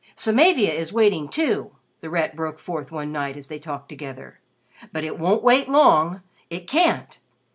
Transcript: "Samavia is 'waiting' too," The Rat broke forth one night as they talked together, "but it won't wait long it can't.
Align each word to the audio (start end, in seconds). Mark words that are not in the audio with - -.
"Samavia 0.15 0.73
is 0.73 0.91
'waiting' 0.91 1.29
too," 1.29 1.73
The 1.99 2.09
Rat 2.09 2.35
broke 2.35 2.57
forth 2.57 2.91
one 2.91 3.11
night 3.11 3.37
as 3.37 3.49
they 3.49 3.59
talked 3.59 3.87
together, 3.87 4.39
"but 4.91 5.03
it 5.03 5.19
won't 5.19 5.43
wait 5.43 5.69
long 5.69 6.23
it 6.49 6.65
can't. 6.65 7.19